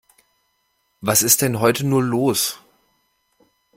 Was 1.01 1.21
ist 1.21 1.43
denn 1.43 1.59
heute 1.59 1.85
nur 1.85 2.01
los? 2.01 2.57